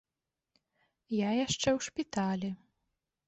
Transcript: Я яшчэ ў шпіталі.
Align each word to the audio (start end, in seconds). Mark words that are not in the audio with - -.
Я 1.17 1.29
яшчэ 1.45 1.69
ў 1.77 1.89
шпіталі. 1.89 2.49